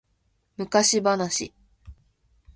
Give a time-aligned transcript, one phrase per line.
[0.57, 1.53] 昔話